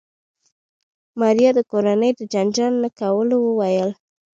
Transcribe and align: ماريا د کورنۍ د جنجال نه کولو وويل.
ماريا 1.19 1.49
د 1.55 1.59
کورنۍ 1.71 2.11
د 2.15 2.21
جنجال 2.33 2.73
نه 2.83 2.89
کولو 2.99 3.35
وويل. 3.43 3.89